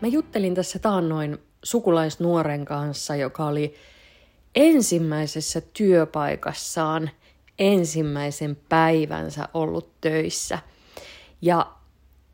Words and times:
Mä 0.00 0.08
juttelin 0.08 0.54
tässä 0.54 0.78
taannoin 0.78 1.38
sukulaisnuoren 1.62 2.64
kanssa, 2.64 3.16
joka 3.16 3.46
oli 3.46 3.74
ensimmäisessä 4.54 5.60
työpaikassaan 5.60 7.10
ensimmäisen 7.58 8.56
päivänsä 8.68 9.48
ollut 9.54 10.00
töissä. 10.00 10.58
Ja 11.42 11.72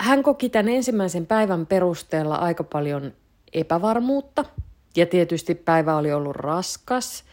hän 0.01 0.23
koki 0.23 0.49
tämän 0.49 0.69
ensimmäisen 0.69 1.27
päivän 1.27 1.67
perusteella 1.67 2.35
aika 2.35 2.65
paljon 2.65 3.13
epävarmuutta. 3.53 4.45
Ja 4.97 5.07
tietysti 5.07 5.55
päivä 5.55 5.97
oli 5.97 6.13
ollut 6.13 6.37
raskas, 6.37 7.25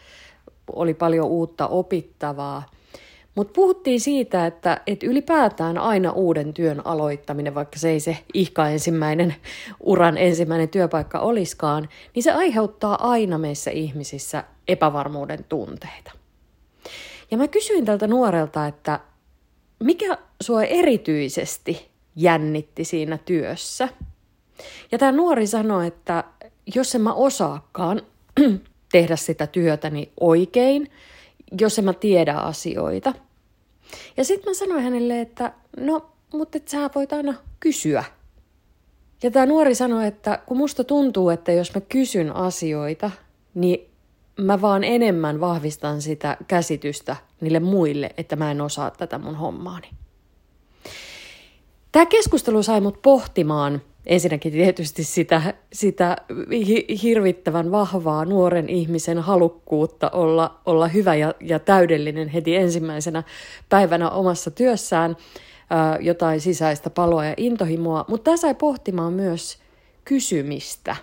oli 0.72 0.94
paljon 0.94 1.26
uutta 1.26 1.66
opittavaa– 1.66 2.62
mutta 3.36 3.52
puhuttiin 3.52 4.00
siitä, 4.00 4.46
että, 4.46 4.80
että 4.86 5.06
ylipäätään 5.06 5.78
aina 5.78 6.12
uuden 6.12 6.54
työn 6.54 6.86
aloittaminen, 6.86 7.54
vaikka 7.54 7.78
se 7.78 7.90
ei 7.90 8.00
se 8.00 8.18
ihka 8.34 8.68
ensimmäinen 8.68 9.34
uran 9.80 10.18
ensimmäinen 10.18 10.68
työpaikka 10.68 11.18
oliskaan, 11.18 11.88
niin 12.14 12.22
se 12.22 12.32
aiheuttaa 12.32 13.10
aina 13.10 13.38
meissä 13.38 13.70
ihmisissä 13.70 14.44
epävarmuuden 14.68 15.44
tunteita. 15.48 16.12
Ja 17.30 17.36
mä 17.36 17.48
kysyin 17.48 17.84
tältä 17.84 18.06
nuorelta, 18.06 18.66
että 18.66 19.00
mikä 19.80 20.18
sua 20.42 20.62
erityisesti 20.62 21.90
jännitti 22.16 22.84
siinä 22.84 23.18
työssä? 23.18 23.88
Ja 24.92 24.98
tämä 24.98 25.12
nuori 25.12 25.46
sanoi, 25.46 25.86
että 25.86 26.24
jos 26.74 26.94
en 26.94 27.00
mä 27.00 27.12
osaakaan 27.12 28.02
tehdä 28.92 29.16
sitä 29.16 29.46
työtäni 29.46 30.12
oikein, 30.20 30.90
jos 31.60 31.78
en 31.78 31.84
mä 31.84 31.92
tiedä 31.92 32.34
asioita– 32.34 33.12
ja 34.16 34.24
sitten 34.24 34.50
mä 34.50 34.54
sanoin 34.54 34.82
hänelle, 34.82 35.20
että 35.20 35.52
no, 35.76 36.10
mutta 36.32 36.58
et 36.58 36.68
sä 36.68 36.90
voit 36.94 37.12
aina 37.12 37.34
kysyä. 37.60 38.04
Ja 39.22 39.30
tämä 39.30 39.46
nuori 39.46 39.74
sanoi, 39.74 40.06
että 40.06 40.38
kun 40.46 40.56
musta 40.56 40.84
tuntuu, 40.84 41.30
että 41.30 41.52
jos 41.52 41.74
mä 41.74 41.80
kysyn 41.80 42.36
asioita, 42.36 43.10
niin 43.54 43.90
mä 44.40 44.60
vaan 44.60 44.84
enemmän 44.84 45.40
vahvistan 45.40 46.02
sitä 46.02 46.36
käsitystä 46.48 47.16
niille 47.40 47.60
muille, 47.60 48.10
että 48.16 48.36
mä 48.36 48.50
en 48.50 48.60
osaa 48.60 48.90
tätä 48.90 49.18
mun 49.18 49.34
hommaani. 49.34 49.90
Tämä 51.92 52.06
keskustelu 52.06 52.62
sai 52.62 52.80
mut 52.80 53.02
pohtimaan 53.02 53.82
ensinnäkin 54.06 54.52
tietysti 54.52 55.04
sitä, 55.04 55.54
sitä 55.72 56.16
hirvittävän 57.02 57.70
vahvaa 57.70 58.24
nuoren 58.24 58.68
ihmisen 58.68 59.18
halukkuutta 59.18 60.10
olla, 60.10 60.60
olla 60.66 60.88
hyvä 60.88 61.14
ja, 61.14 61.34
ja 61.40 61.58
täydellinen 61.58 62.28
heti 62.28 62.56
ensimmäisenä 62.56 63.22
päivänä 63.68 64.10
omassa 64.10 64.50
työssään, 64.50 65.16
ää, 65.70 65.98
jotain 66.00 66.40
sisäistä 66.40 66.90
paloa 66.90 67.24
ja 67.24 67.34
intohimoa, 67.36 68.04
mutta 68.08 68.24
tämä 68.24 68.36
sai 68.36 68.54
pohtimaan 68.54 69.12
myös 69.12 69.58
kysymistä. 70.04 70.96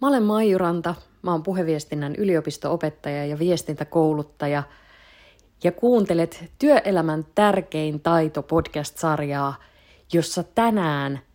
Mä 0.00 0.08
olen 0.08 0.22
Maijuranta, 0.22 0.94
mä 1.22 1.30
oon 1.30 1.42
puheviestinnän 1.42 2.14
yliopisto-opettaja 2.16 3.26
ja 3.26 3.38
viestintäkouluttaja, 3.38 4.62
ja 5.64 5.72
kuuntelet 5.72 6.44
Työelämän 6.58 7.26
tärkein 7.34 8.00
taito 8.00 8.42
podcast-sarjaa, 8.42 9.54
jossa 10.12 10.42
tänään– 10.42 11.20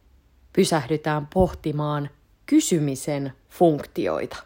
pysähdytään 0.53 1.27
pohtimaan 1.33 2.09
kysymisen 2.45 3.33
funktioita. 3.49 4.37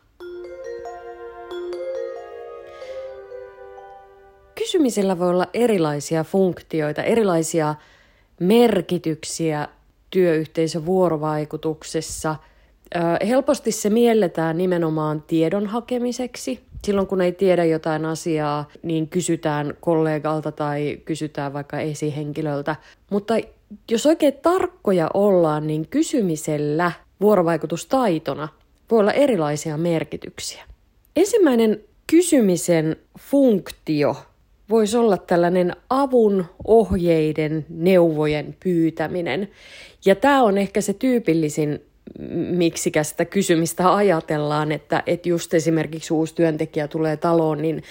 Kysymisellä 4.55 5.19
voi 5.19 5.30
olla 5.30 5.47
erilaisia 5.53 6.23
funktioita, 6.23 7.03
erilaisia 7.03 7.75
merkityksiä 8.39 9.67
työyhteisön 10.09 10.85
vuorovaikutuksessa. 10.85 12.35
Helposti 13.28 13.72
se 13.72 13.90
mielletään 13.90 14.57
nimenomaan 14.57 15.22
tiedon 15.22 15.67
hakemiseksi. 15.67 16.59
Silloin 16.84 17.07
kun 17.07 17.22
ei 17.22 17.31
tiedä 17.31 17.66
jotain 17.66 18.06
asiaa, 18.06 18.67
niin 18.84 19.07
kysytään 19.07 19.73
kollegalta 19.79 20.51
tai 20.51 21.01
kysytään 21.06 21.53
vaikka 21.53 21.79
esihenkilöltä. 21.79 22.75
Mutta 23.09 23.34
jos 23.91 24.05
oikein 24.05 24.33
tarkkoja 24.41 25.09
ollaan, 25.13 25.67
niin 25.67 25.88
kysymisellä 25.88 26.91
vuorovaikutustaitona 27.22 28.47
voi 28.91 29.00
olla 29.00 29.13
erilaisia 29.13 29.78
merkityksiä. 29.78 30.63
Ensimmäinen 31.16 31.81
kysymisen 32.07 32.95
funktio 33.19 34.16
voisi 34.69 34.97
olla 34.97 35.17
tällainen 35.17 35.75
avun, 35.89 36.45
ohjeiden, 36.67 37.66
neuvojen 37.69 38.55
pyytäminen. 38.63 39.50
Ja 40.05 40.16
tämä 40.16 40.44
on 40.44 40.57
ehkä 40.57 40.81
se 40.81 40.94
tyypillisin, 40.94 41.81
miksikä 42.49 43.03
sitä 43.03 43.25
kysymistä 43.25 43.95
ajatellaan, 43.95 44.72
että, 44.72 45.03
että 45.05 45.29
just 45.29 45.53
esimerkiksi 45.53 46.13
uusi 46.13 46.35
työntekijä 46.35 46.88
tulee 46.88 47.17
taloon, 47.17 47.61
niin 47.61 47.84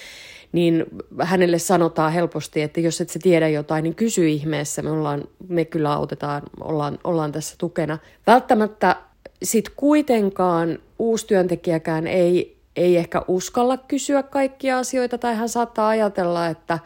niin 0.52 0.86
hänelle 1.22 1.58
sanotaan 1.58 2.12
helposti, 2.12 2.62
että 2.62 2.80
jos 2.80 3.00
et 3.00 3.10
sä 3.10 3.18
tiedä 3.22 3.48
jotain, 3.48 3.82
niin 3.82 3.94
kysy 3.94 4.28
ihmeessä, 4.28 4.82
me, 4.82 4.90
ollaan, 4.90 5.24
me 5.48 5.64
kyllä 5.64 5.92
autetaan, 5.92 6.42
ollaan, 6.60 6.98
ollaan 7.04 7.32
tässä 7.32 7.54
tukena. 7.58 7.98
Välttämättä 8.26 8.96
sitten 9.42 9.72
kuitenkaan 9.76 10.78
uusi 10.98 11.26
työntekijäkään 11.26 12.06
ei, 12.06 12.56
ei 12.76 12.96
ehkä 12.96 13.22
uskalla 13.28 13.76
kysyä 13.76 14.22
kaikkia 14.22 14.78
asioita, 14.78 15.18
tai 15.18 15.34
hän 15.34 15.48
saattaa 15.48 15.88
ajatella, 15.88 16.46
että, 16.46 16.78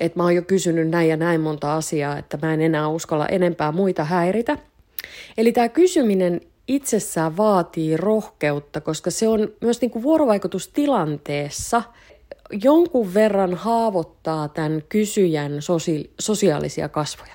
että 0.00 0.18
mä 0.18 0.22
oon 0.22 0.34
jo 0.34 0.42
kysynyt 0.42 0.88
näin 0.88 1.08
ja 1.08 1.16
näin 1.16 1.40
monta 1.40 1.76
asiaa, 1.76 2.18
että 2.18 2.38
mä 2.42 2.54
en 2.54 2.60
enää 2.60 2.88
uskalla 2.88 3.26
enempää 3.26 3.72
muita 3.72 4.04
häiritä. 4.04 4.58
Eli 5.38 5.52
tämä 5.52 5.68
kysyminen 5.68 6.40
itsessään 6.68 7.36
vaatii 7.36 7.96
rohkeutta, 7.96 8.80
koska 8.80 9.10
se 9.10 9.28
on 9.28 9.48
myös 9.60 9.80
niin 9.80 9.90
kuin 9.90 10.02
vuorovaikutustilanteessa– 10.02 11.82
jonkun 12.62 13.14
verran 13.14 13.54
haavoittaa 13.54 14.48
tämän 14.48 14.82
kysyjän 14.88 15.52
sosi- 15.62 16.10
sosiaalisia 16.20 16.88
kasvoja. 16.88 17.34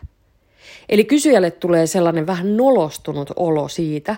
Eli 0.90 1.04
kysyjälle 1.04 1.52
tulee 1.52 1.88
sellainen 1.88 2.28
vähän 2.28 2.58
nolostunut 2.58 3.32
olo 3.36 3.68
siitä, 3.68 4.16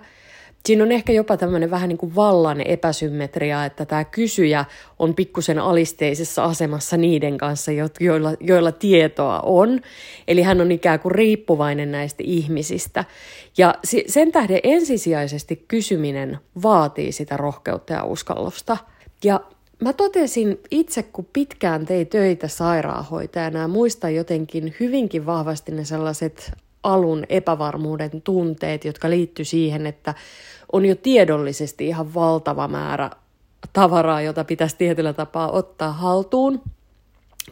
Siinä 0.66 0.84
on 0.84 0.92
ehkä 0.92 1.14
jopa 1.14 1.38
tämmöinen 1.38 1.72
vähän 1.72 1.90
niin 1.90 1.98
kuin 1.98 2.16
vallan 2.16 2.62
epäsymmetria, 2.62 3.66
että 3.66 3.86
tämä 3.86 4.04
kysyjä 4.04 4.66
on 5.00 5.16
pikkusen 5.16 5.60
alisteisessa 5.60 6.44
asemassa 6.44 6.98
niiden 6.98 7.38
kanssa, 7.38 7.72
joilla, 8.00 8.34
joilla 8.40 8.72
tietoa 8.72 9.40
on. 9.40 9.82
Eli 10.28 10.42
hän 10.42 10.62
on 10.62 10.72
ikään 10.72 11.00
kuin 11.00 11.12
riippuvainen 11.12 11.92
näistä 11.92 12.24
ihmisistä. 12.28 13.06
Ja 13.58 13.76
sen 14.08 14.32
tähden 14.32 14.60
ensisijaisesti 14.64 15.66
kysyminen 15.68 16.38
vaatii 16.64 17.12
sitä 17.12 17.38
rohkeutta 17.38 17.94
ja 17.94 18.04
uskallusta. 18.04 18.78
Ja 19.24 19.40
Mä 19.82 19.94
totesin 19.94 20.60
itse, 20.72 21.04
kun 21.04 21.28
pitkään 21.34 21.86
tein 21.86 22.08
töitä 22.08 22.48
sairaanhoitajana 22.48 23.60
ja 23.60 23.68
muistan 23.68 24.16
jotenkin 24.16 24.76
hyvinkin 24.80 25.26
vahvasti 25.26 25.72
ne 25.72 25.86
sellaiset 25.86 26.52
alun 26.84 27.24
epävarmuuden 27.30 28.22
tunteet, 28.22 28.86
jotka 28.86 29.10
liittyy 29.10 29.46
siihen, 29.46 29.86
että 29.86 30.14
on 30.72 30.86
jo 30.86 30.96
tiedollisesti 30.96 31.88
ihan 31.88 32.14
valtava 32.14 32.68
määrä 32.68 33.10
tavaraa, 33.74 34.22
jota 34.22 34.44
pitäisi 34.44 34.78
tietyllä 34.78 35.14
tapaa 35.14 35.52
ottaa 35.52 35.92
haltuun. 35.92 36.62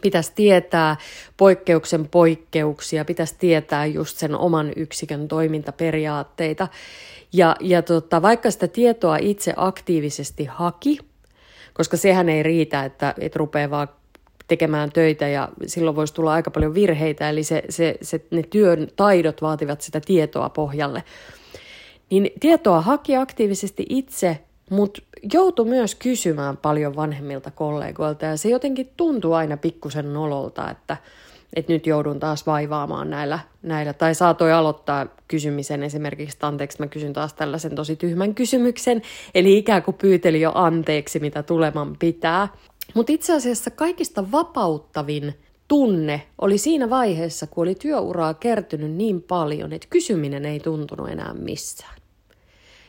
Pitäisi 0.02 0.32
tietää 0.34 0.96
poikkeuksen 1.36 2.08
poikkeuksia, 2.08 3.04
pitäisi 3.04 3.34
tietää 3.38 3.86
just 3.86 4.18
sen 4.18 4.36
oman 4.36 4.72
yksikön 4.76 5.28
toimintaperiaatteita. 5.28 6.68
Ja, 7.32 7.56
ja 7.60 7.82
tota, 7.82 8.22
vaikka 8.22 8.50
sitä 8.50 8.68
tietoa 8.68 9.16
itse 9.16 9.52
aktiivisesti 9.56 10.44
haki, 10.44 10.98
koska 11.74 11.96
sehän 11.96 12.28
ei 12.28 12.42
riitä, 12.42 12.84
että, 12.84 13.14
että 13.18 13.38
rupeaa 13.38 13.70
vaan 13.70 13.88
tekemään 14.48 14.92
töitä 14.92 15.28
ja 15.28 15.48
silloin 15.66 15.96
voisi 15.96 16.14
tulla 16.14 16.32
aika 16.32 16.50
paljon 16.50 16.74
virheitä, 16.74 17.30
eli 17.30 17.44
se, 17.44 17.62
se, 17.68 17.98
se, 18.02 18.24
ne 18.30 18.42
työn 18.42 18.88
taidot 18.96 19.42
vaativat 19.42 19.80
sitä 19.80 20.00
tietoa 20.00 20.48
pohjalle. 20.48 21.04
Niin 22.10 22.30
tietoa 22.40 22.80
haki 22.80 23.16
aktiivisesti 23.16 23.86
itse, 23.88 24.38
mutta 24.70 25.02
joutui 25.32 25.66
myös 25.66 25.94
kysymään 25.94 26.56
paljon 26.56 26.96
vanhemmilta 26.96 27.50
kollegoilta 27.50 28.24
ja 28.24 28.36
se 28.36 28.48
jotenkin 28.48 28.90
tuntuu 28.96 29.32
aina 29.32 29.56
pikkusen 29.56 30.12
nololta, 30.12 30.70
että, 30.70 30.96
että 31.54 31.72
nyt 31.72 31.86
joudun 31.86 32.20
taas 32.20 32.46
vaivaamaan 32.46 33.10
näillä, 33.10 33.38
näillä. 33.62 33.92
Tai 33.92 34.14
saatoi 34.14 34.52
aloittaa 34.52 35.06
kysymisen 35.28 35.82
esimerkiksi, 35.82 36.36
että 36.36 36.46
anteeksi 36.46 36.80
mä 36.80 36.86
kysyn 36.86 37.12
taas 37.12 37.34
tällaisen 37.34 37.74
tosi 37.74 37.96
tyhmän 37.96 38.34
kysymyksen, 38.34 39.02
eli 39.34 39.58
ikään 39.58 39.82
kuin 39.82 39.96
pyyteli 40.00 40.40
jo 40.40 40.52
anteeksi, 40.54 41.20
mitä 41.20 41.42
tuleman 41.42 41.96
pitää. 41.98 42.48
Mutta 42.94 43.12
itse 43.12 43.36
asiassa 43.36 43.70
kaikista 43.70 44.32
vapauttavin 44.32 45.34
tunne 45.68 46.22
oli 46.40 46.58
siinä 46.58 46.90
vaiheessa, 46.90 47.46
kun 47.46 47.62
oli 47.62 47.74
työuraa 47.74 48.34
kertynyt 48.34 48.92
niin 48.92 49.22
paljon, 49.22 49.72
että 49.72 49.86
kysyminen 49.90 50.44
ei 50.44 50.60
tuntunut 50.60 51.08
enää 51.08 51.34
missään. 51.34 51.94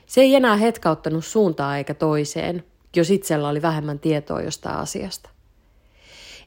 Se 0.05 0.21
ei 0.21 0.35
enää 0.35 0.55
hetkauttanut 0.55 1.25
suuntaa 1.25 1.77
eikä 1.77 1.93
toiseen, 1.93 2.63
jos 2.95 3.11
itsellä 3.11 3.49
oli 3.49 3.61
vähemmän 3.61 3.99
tietoa 3.99 4.41
jostain 4.41 4.77
asiasta. 4.77 5.34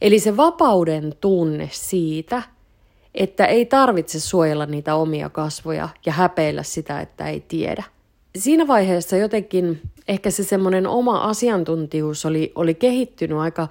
Eli 0.01 0.19
se 0.19 0.37
vapauden 0.37 1.15
tunne 1.21 1.69
siitä, 1.73 2.43
että 3.15 3.47
ei 3.47 3.67
tarvitse 3.67 4.21
suojella 4.21 4.67
niitä 4.67 4.95
omia 4.95 5.29
kasvoja 5.29 5.89
ja 6.07 6.13
häpeillä 6.13 6.63
sitä, 6.63 7.01
että 7.01 7.29
ei 7.29 7.45
tiedä. 7.49 7.85
Siinä 8.37 8.67
vaiheessa 8.67 9.17
jotenkin 9.17 9.81
ehkä 10.09 10.31
se 10.31 10.45
semmoinen 10.45 10.87
oma 10.87 11.19
asiantuntijuus 11.19 12.27
oli, 12.27 12.53
oli 12.55 12.75
kehittynyt 12.75 13.39
aika, 13.39 13.69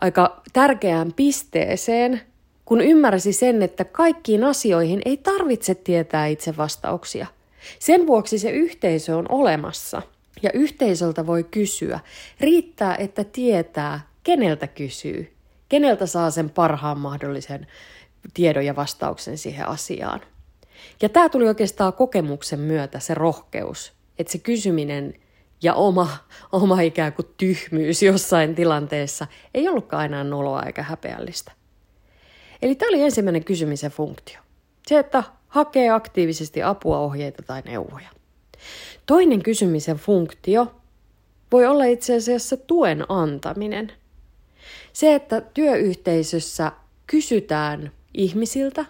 aika 0.00 0.42
tärkeään 0.52 1.12
pisteeseen, 1.12 2.20
kun 2.64 2.80
ymmärsi 2.80 3.32
sen, 3.32 3.62
että 3.62 3.84
kaikkiin 3.84 4.44
asioihin 4.44 5.02
ei 5.04 5.16
tarvitse 5.16 5.74
tietää 5.74 6.26
itse 6.26 6.56
vastauksia. 6.56 7.26
Sen 7.78 8.06
vuoksi 8.06 8.38
se 8.38 8.50
yhteisö 8.50 9.16
on 9.16 9.26
olemassa 9.28 10.02
ja 10.42 10.50
yhteisöltä 10.54 11.26
voi 11.26 11.44
kysyä. 11.44 12.00
Riittää, 12.40 12.96
että 12.96 13.24
tietää, 13.24 14.00
keneltä 14.24 14.66
kysyy, 14.66 15.32
keneltä 15.70 16.06
saa 16.06 16.30
sen 16.30 16.50
parhaan 16.50 16.98
mahdollisen 16.98 17.66
tiedon 18.34 18.66
ja 18.66 18.76
vastauksen 18.76 19.38
siihen 19.38 19.68
asiaan. 19.68 20.20
Ja 21.02 21.08
tämä 21.08 21.28
tuli 21.28 21.48
oikeastaan 21.48 21.92
kokemuksen 21.92 22.60
myötä 22.60 22.98
se 22.98 23.14
rohkeus, 23.14 23.92
että 24.18 24.32
se 24.32 24.38
kysyminen 24.38 25.14
ja 25.62 25.74
oma, 25.74 26.08
oma 26.52 26.80
ikään 26.80 27.12
kuin 27.12 27.28
tyhmyys 27.36 28.02
jossain 28.02 28.54
tilanteessa 28.54 29.26
ei 29.54 29.68
ollutkaan 29.68 30.04
enää 30.04 30.24
noloa 30.24 30.62
eikä 30.62 30.82
häpeällistä. 30.82 31.52
Eli 32.62 32.74
tämä 32.74 32.88
oli 32.88 33.02
ensimmäinen 33.02 33.44
kysymisen 33.44 33.90
funktio. 33.90 34.40
Se, 34.86 34.98
että 34.98 35.22
hakee 35.48 35.90
aktiivisesti 35.90 36.62
apua, 36.62 36.98
ohjeita 36.98 37.42
tai 37.42 37.62
neuvoja. 37.64 38.08
Toinen 39.06 39.42
kysymisen 39.42 39.96
funktio 39.96 40.74
voi 41.52 41.66
olla 41.66 41.84
itse 41.84 42.16
asiassa 42.16 42.56
tuen 42.56 43.04
antaminen. 43.08 43.92
Se, 44.92 45.14
että 45.14 45.40
työyhteisössä 45.40 46.72
kysytään 47.06 47.90
ihmisiltä, 48.14 48.84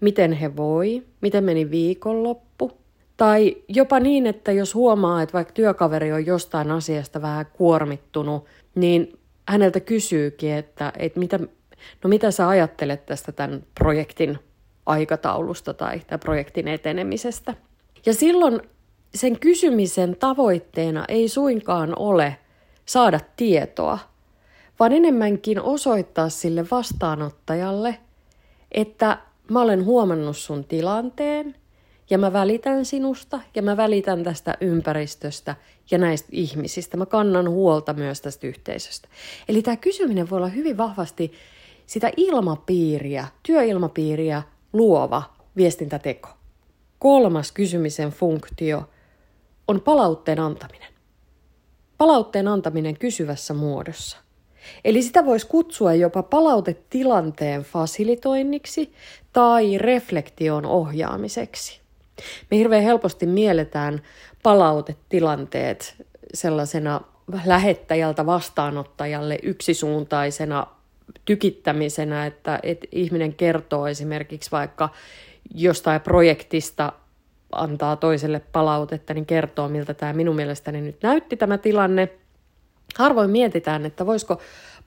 miten 0.00 0.32
he 0.32 0.56
voi, 0.56 1.02
miten 1.20 1.44
meni 1.44 1.70
viikonloppu, 1.70 2.72
tai 3.16 3.56
jopa 3.68 4.00
niin, 4.00 4.26
että 4.26 4.52
jos 4.52 4.74
huomaa, 4.74 5.22
että 5.22 5.32
vaikka 5.32 5.52
työkaveri 5.52 6.12
on 6.12 6.26
jostain 6.26 6.70
asiasta 6.70 7.22
vähän 7.22 7.46
kuormittunut, 7.46 8.44
niin 8.74 9.18
häneltä 9.48 9.80
kysyykin, 9.80 10.52
että, 10.52 10.92
että 10.98 11.18
mitä, 11.18 11.38
no 12.04 12.08
mitä 12.08 12.30
sä 12.30 12.48
ajattelet 12.48 13.06
tästä 13.06 13.32
tämän 13.32 13.62
projektin 13.74 14.38
aikataulusta 14.86 15.74
tai 15.74 16.00
tämän 16.06 16.20
projektin 16.20 16.68
etenemisestä. 16.68 17.54
Ja 18.06 18.14
silloin 18.14 18.60
sen 19.14 19.38
kysymisen 19.38 20.16
tavoitteena 20.16 21.04
ei 21.08 21.28
suinkaan 21.28 21.98
ole 21.98 22.36
saada 22.86 23.20
tietoa, 23.36 23.98
vaan 24.78 24.92
enemmänkin 24.92 25.60
osoittaa 25.60 26.28
sille 26.28 26.66
vastaanottajalle, 26.70 27.98
että 28.72 29.18
mä 29.50 29.60
olen 29.60 29.84
huomannut 29.84 30.36
sun 30.36 30.64
tilanteen 30.64 31.54
ja 32.10 32.18
mä 32.18 32.32
välitän 32.32 32.84
sinusta 32.84 33.40
ja 33.54 33.62
mä 33.62 33.76
välitän 33.76 34.24
tästä 34.24 34.56
ympäristöstä 34.60 35.56
ja 35.90 35.98
näistä 35.98 36.28
ihmisistä. 36.32 36.96
Mä 36.96 37.06
kannan 37.06 37.50
huolta 37.50 37.92
myös 37.92 38.20
tästä 38.20 38.46
yhteisöstä. 38.46 39.08
Eli 39.48 39.62
tämä 39.62 39.76
kysyminen 39.76 40.30
voi 40.30 40.36
olla 40.36 40.48
hyvin 40.48 40.76
vahvasti 40.76 41.32
sitä 41.86 42.10
ilmapiiriä, 42.16 43.26
työilmapiiriä 43.42 44.42
luova 44.72 45.22
viestintäteko. 45.56 46.28
Kolmas 46.98 47.52
kysymisen 47.52 48.10
funktio 48.10 48.90
on 49.68 49.80
palautteen 49.80 50.40
antaminen. 50.40 50.92
Palautteen 51.98 52.48
antaminen 52.48 52.98
kysyvässä 52.98 53.54
muodossa. 53.54 54.25
Eli 54.84 55.02
sitä 55.02 55.24
voisi 55.26 55.46
kutsua 55.46 55.94
jopa 55.94 56.22
palautetilanteen 56.22 57.62
fasilitoinniksi 57.62 58.92
tai 59.32 59.78
reflektion 59.78 60.66
ohjaamiseksi. 60.66 61.80
Me 62.50 62.56
hirveän 62.56 62.82
helposti 62.82 63.26
mielletään 63.26 64.02
palautetilanteet 64.42 65.94
sellaisena 66.34 67.00
lähettäjältä 67.44 68.26
vastaanottajalle 68.26 69.38
yksisuuntaisena 69.42 70.66
tykittämisenä, 71.24 72.26
että, 72.26 72.60
että 72.62 72.86
ihminen 72.92 73.34
kertoo 73.34 73.86
esimerkiksi 73.86 74.50
vaikka 74.50 74.88
jostain 75.54 76.00
projektista 76.00 76.92
antaa 77.52 77.96
toiselle 77.96 78.40
palautetta, 78.52 79.14
niin 79.14 79.26
kertoo, 79.26 79.68
miltä 79.68 79.94
tämä 79.94 80.12
minun 80.12 80.36
mielestäni 80.36 80.80
nyt 80.80 80.96
näytti 81.02 81.36
tämä 81.36 81.58
tilanne. 81.58 82.08
Harvoin 82.96 83.30
mietitään, 83.30 83.86
että 83.86 84.06
voisiko 84.06 84.40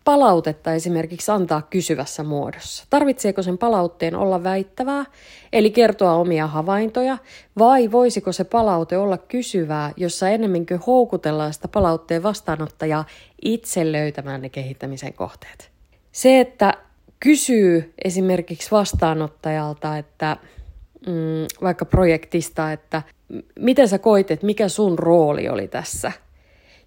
palautetta 0.05 0.73
esimerkiksi 0.73 1.31
antaa 1.31 1.61
kysyvässä 1.61 2.23
muodossa. 2.23 2.85
Tarvitseeko 2.89 3.43
sen 3.43 3.57
palautteen 3.57 4.15
olla 4.15 4.43
väittävää, 4.43 5.05
eli 5.53 5.71
kertoa 5.71 6.13
omia 6.13 6.47
havaintoja, 6.47 7.17
vai 7.57 7.91
voisiko 7.91 8.31
se 8.31 8.43
palaute 8.43 8.97
olla 8.97 9.17
kysyvää, 9.17 9.93
jossa 9.97 10.29
ennemminkin 10.29 10.79
houkutellaan 10.87 11.53
sitä 11.53 11.67
palautteen 11.67 12.23
vastaanottajaa 12.23 13.05
itse 13.41 13.91
löytämään 13.91 14.41
ne 14.41 14.49
kehittämisen 14.49 15.13
kohteet. 15.13 15.71
Se, 16.11 16.39
että 16.39 16.73
kysyy 17.19 17.93
esimerkiksi 18.03 18.71
vastaanottajalta, 18.71 19.97
että 19.97 20.37
mm, 21.07 21.13
vaikka 21.61 21.85
projektista, 21.85 22.71
että 22.71 23.01
miten 23.59 23.87
sä 23.87 23.99
koit, 23.99 24.31
että 24.31 24.45
mikä 24.45 24.67
sun 24.67 24.99
rooli 24.99 25.49
oli 25.49 25.67
tässä, 25.67 26.11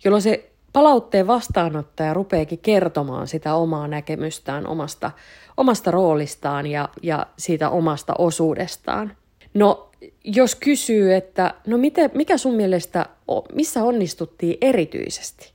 jolloin 0.05 0.23
se 0.23 0.52
palautteen 0.73 1.27
vastaanottaja 1.27 2.15
rupeekin 2.15 2.59
kertomaan 2.59 3.29
sitä 3.29 3.55
omaa 3.55 3.89
näkemystään 3.89 4.67
omasta, 4.67 5.11
omasta 5.57 5.91
roolistaan 5.91 6.67
ja, 6.67 6.89
ja 7.03 7.27
siitä 7.37 7.71
omasta 7.71 8.15
osuudestaan. 8.19 9.17
No, 9.55 9.91
jos 10.25 10.55
kysyy, 10.55 11.15
että 11.15 11.55
no 11.67 11.79
miten, 11.79 12.11
mikä 12.15 12.37
sun 12.37 12.55
mielestä, 12.55 13.07
missä 13.55 13.85
onnistuttiin 13.85 14.59
erityisesti? 14.61 15.53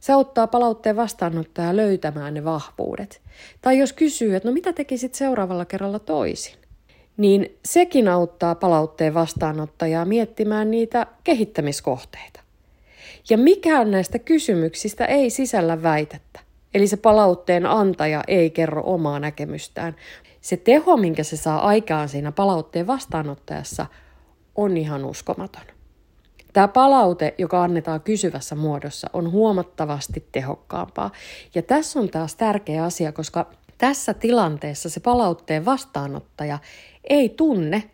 Se 0.00 0.12
auttaa 0.12 0.46
palautteen 0.46 0.96
vastaanottaja 0.96 1.76
löytämään 1.76 2.34
ne 2.34 2.44
vahvuudet. 2.44 3.20
Tai 3.60 3.78
jos 3.78 3.92
kysyy, 3.92 4.36
että 4.36 4.48
no 4.48 4.52
mitä 4.52 4.72
tekisit 4.72 5.14
seuraavalla 5.14 5.64
kerralla 5.64 5.98
toisin? 5.98 6.54
Niin 7.16 7.58
sekin 7.64 8.08
auttaa 8.08 8.54
palautteen 8.54 9.14
vastaanottajaa 9.14 10.04
miettimään 10.04 10.70
niitä 10.70 11.06
kehittämiskohteita. 11.24 12.40
Ja 13.30 13.38
mikään 13.38 13.90
näistä 13.90 14.18
kysymyksistä 14.18 15.04
ei 15.04 15.30
sisällä 15.30 15.82
väitettä. 15.82 16.40
Eli 16.74 16.86
se 16.86 16.96
palautteen 16.96 17.66
antaja 17.66 18.22
ei 18.28 18.50
kerro 18.50 18.82
omaa 18.84 19.20
näkemystään. 19.20 19.96
Se 20.40 20.56
teho, 20.56 20.96
minkä 20.96 21.22
se 21.22 21.36
saa 21.36 21.66
aikaan 21.66 22.08
siinä 22.08 22.32
palautteen 22.32 22.86
vastaanottajassa, 22.86 23.86
on 24.54 24.76
ihan 24.76 25.04
uskomaton. 25.04 25.62
Tämä 26.52 26.68
palaute, 26.68 27.34
joka 27.38 27.62
annetaan 27.62 28.00
kysyvässä 28.00 28.54
muodossa, 28.54 29.10
on 29.12 29.30
huomattavasti 29.30 30.28
tehokkaampaa. 30.32 31.10
Ja 31.54 31.62
tässä 31.62 32.00
on 32.00 32.08
taas 32.08 32.34
tärkeä 32.34 32.84
asia, 32.84 33.12
koska 33.12 33.50
tässä 33.78 34.14
tilanteessa 34.14 34.90
se 34.90 35.00
palautteen 35.00 35.64
vastaanottaja 35.64 36.58
ei 37.04 37.28
tunne 37.28 37.90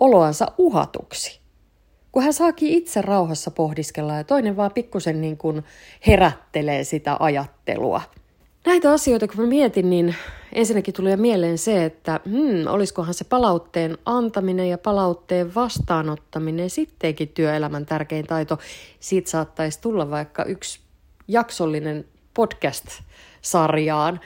oloansa 0.00 0.52
uhatuksi 0.58 1.41
kun 2.12 2.22
hän 2.22 2.32
saakin 2.32 2.68
itse 2.68 3.02
rauhassa 3.02 3.50
pohdiskella 3.50 4.16
ja 4.16 4.24
toinen 4.24 4.56
vaan 4.56 4.72
pikkusen 4.72 5.20
niin 5.20 5.36
kuin 5.36 5.64
herättelee 6.06 6.84
sitä 6.84 7.16
ajattelua. 7.20 8.02
Näitä 8.66 8.92
asioita 8.92 9.28
kun 9.28 9.40
mä 9.40 9.46
mietin, 9.46 9.90
niin 9.90 10.14
ensinnäkin 10.52 10.94
tuli 10.94 11.16
mieleen 11.16 11.58
se, 11.58 11.84
että 11.84 12.20
hmm, 12.28 12.66
olisikohan 12.66 13.14
se 13.14 13.24
palautteen 13.24 13.98
antaminen 14.04 14.68
ja 14.68 14.78
palautteen 14.78 15.54
vastaanottaminen 15.54 16.70
sittenkin 16.70 17.28
työelämän 17.28 17.86
tärkein 17.86 18.26
taito. 18.26 18.58
Siitä 19.00 19.30
saattaisi 19.30 19.80
tulla 19.80 20.10
vaikka 20.10 20.44
yksi 20.44 20.80
jaksollinen 21.28 22.04
podcast-sarjaan. 22.34 24.20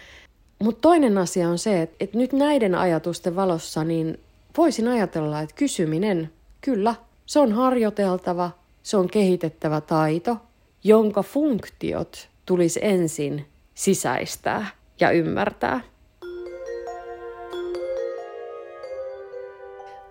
Mutta 0.58 0.80
toinen 0.80 1.18
asia 1.18 1.48
on 1.48 1.58
se, 1.58 1.82
että, 2.00 2.18
nyt 2.18 2.32
näiden 2.32 2.74
ajatusten 2.74 3.36
valossa 3.36 3.84
niin 3.84 4.20
voisin 4.56 4.88
ajatella, 4.88 5.40
että 5.40 5.54
kysyminen 5.54 6.30
kyllä 6.60 6.94
se 7.26 7.38
on 7.38 7.52
harjoiteltava, 7.52 8.50
se 8.82 8.96
on 8.96 9.08
kehitettävä 9.08 9.80
taito, 9.80 10.36
jonka 10.84 11.22
funktiot 11.22 12.28
tulisi 12.46 12.80
ensin 12.82 13.46
sisäistää 13.74 14.66
ja 15.00 15.10
ymmärtää. 15.10 15.80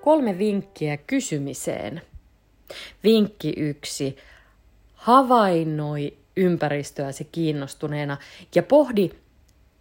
Kolme 0.02 0.38
vinkkiä 0.38 0.98
kysymiseen. 0.98 2.02
Vinkki 3.04 3.54
yksi. 3.58 4.18
Havainnoi 4.94 6.18
ympäristöäsi 6.38 7.28
kiinnostuneena 7.32 8.18
ja 8.56 8.64
pohdi, 8.64 9.10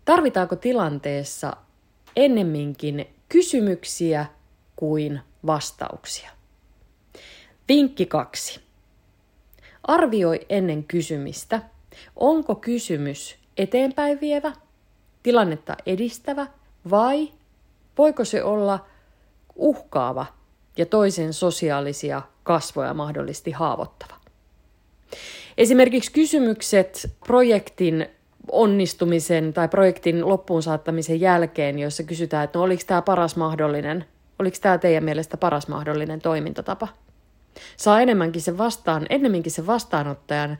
tarvitaanko 0.05 0.57
tilanteessa 0.57 1.57
ennemminkin 2.17 3.07
kysymyksiä 3.29 4.26
kuin 4.76 5.21
vastauksia. 5.47 6.34
Vinkki 7.68 8.06
kaksi. 8.06 8.61
Arvioi 9.83 10.40
ennen 10.49 10.85
kysymistä, 10.85 11.62
onko 12.16 12.54
kysymys 12.54 13.37
eteenpäin 13.56 14.21
vievä 14.21 14.52
tilannetta 15.23 15.76
edistävä 15.87 16.47
vai 16.90 17.28
voiko 17.99 18.25
se 18.25 18.42
olla 18.42 18.87
uhkaava 19.56 20.26
ja 20.76 20.87
toisen 20.87 21.33
sosiaalisia 21.33 22.23
kasvoja 22.42 22.94
mahdollisesti 22.94 23.50
haavoittava. 23.50 24.14
Esimerkiksi 25.59 26.12
kysymykset 26.12 27.11
projektin 27.26 28.06
onnistumisen 28.50 29.52
tai 29.52 29.68
projektin 29.68 30.28
loppuun 30.28 30.62
saattamisen 30.62 31.21
jälkeen, 31.21 31.78
joissa 31.78 32.02
kysytään, 32.02 32.44
että 32.44 32.59
no 32.59 32.62
oliko 32.62 32.83
tämä 32.87 33.02
paras 33.02 33.37
mahdollinen, 33.37 34.04
oliko 34.38 34.56
tämä 34.61 34.78
teidän 34.78 35.04
mielestä 35.04 35.37
paras 35.37 35.68
mahdollinen 35.68 36.21
toimintatapa. 36.21 36.88
Saa 37.76 38.00
enemmänkin 38.00 38.42
se 38.42 38.58
vastaan, 38.58 39.06
ennemminkin 39.11 39.52
se 39.52 39.66
vastaanottajan 39.66 40.50
ö, 40.50 40.56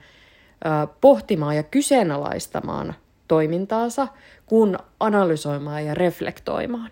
pohtimaan 1.01 1.55
ja 1.55 1.63
kyseenalaistamaan 1.63 2.95
toimintaansa, 3.27 4.07
kuin 4.45 4.77
analysoimaan 4.99 5.85
ja 5.85 5.93
reflektoimaan. 5.93 6.91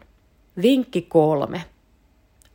Vinkki 0.62 1.02
kolme. 1.02 1.66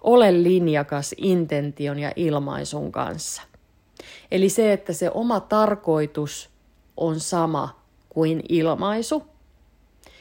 Ole 0.01 0.43
linjakas 0.43 1.15
intention 1.17 1.99
ja 1.99 2.13
ilmaisun 2.17 2.93
kanssa. 2.93 3.43
Eli 4.31 4.49
se, 4.49 4.73
että 4.73 4.93
se 4.93 5.11
oma 5.11 5.41
tarkoitus 5.41 6.51
on 6.97 7.21
sama 7.21 7.81
kuin 8.09 8.43
ilmaisu. 8.49 9.23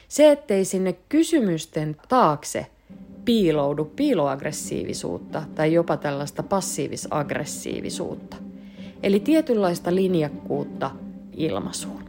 Se, 0.08 0.30
ettei 0.30 0.64
sinne 0.64 0.92
kysymysten 0.92 1.96
taakse 2.08 2.66
piiloudu 3.28 3.84
piiloaggressiivisuutta 3.84 5.42
tai 5.54 5.72
jopa 5.72 5.96
tällaista 5.96 6.42
passiivis-aggressiivisuutta. 6.42 8.36
Eli 9.02 9.20
tietynlaista 9.20 9.94
linjakkuutta 9.94 10.90
ilmaisuun. 11.36 12.07